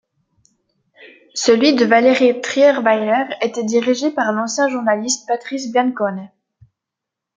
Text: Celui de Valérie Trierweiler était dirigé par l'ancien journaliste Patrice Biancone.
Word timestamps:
Celui 1.35 1.75
de 1.75 1.85
Valérie 1.85 2.41
Trierweiler 2.41 3.35
était 3.43 3.63
dirigé 3.63 4.09
par 4.09 4.31
l'ancien 4.31 4.67
journaliste 4.67 5.27
Patrice 5.27 5.71
Biancone. 5.71 6.27